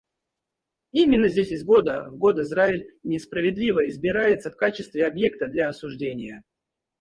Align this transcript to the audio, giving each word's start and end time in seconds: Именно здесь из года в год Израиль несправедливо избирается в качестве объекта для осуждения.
Именно 0.93 1.27
здесь 1.29 1.51
из 1.51 1.63
года 1.63 2.09
в 2.09 2.17
год 2.17 2.39
Израиль 2.39 2.89
несправедливо 3.03 3.87
избирается 3.87 4.49
в 4.49 4.55
качестве 4.57 5.05
объекта 5.05 5.45
для 5.45 5.69
осуждения. 5.69 6.41